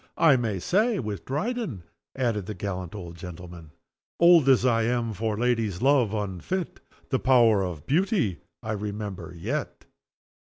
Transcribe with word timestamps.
"I 0.17 0.35
may 0.35 0.57
say 0.57 0.97
with 0.97 1.25
Dryden," 1.25 1.83
added 2.15 2.47
the 2.47 2.55
gallant 2.55 2.95
old 2.95 3.15
gentleman: 3.17 3.69
"'Old 4.19 4.49
as 4.49 4.65
I 4.65 4.81
am, 4.81 5.13
for 5.13 5.37
ladies' 5.37 5.79
love 5.79 6.11
unfit, 6.11 6.79
The 7.09 7.19
power 7.19 7.61
of 7.63 7.85
beauty 7.85 8.39
I 8.63 8.71
remember 8.71 9.31
yet. 9.37 9.85